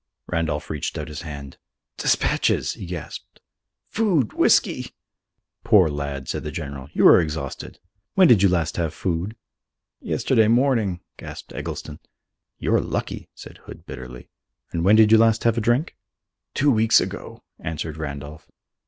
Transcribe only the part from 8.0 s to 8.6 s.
When did you